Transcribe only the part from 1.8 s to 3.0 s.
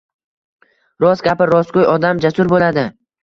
odam jasur bo’ladi.